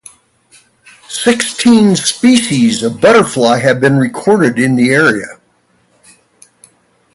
[1.09, 5.37] Sixteen species of butterfly have been recorded in the area.